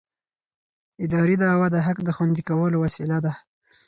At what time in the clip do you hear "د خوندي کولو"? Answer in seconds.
2.05-2.77